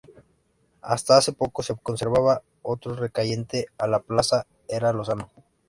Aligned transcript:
Hasta 0.81 1.17
hace 1.17 1.31
poco 1.31 1.61
se 1.61 1.75
conservaba 1.75 2.41
otra 2.63 2.93
recayente 2.95 3.67
a 3.77 3.85
la 3.87 3.99
plaza 3.99 4.47
Era 4.67 4.91
Lozano. 4.93 5.29